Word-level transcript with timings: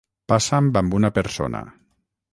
Passa'm 0.31 0.71
amb 0.81 0.97
una 1.01 1.13
persona. 1.19 1.65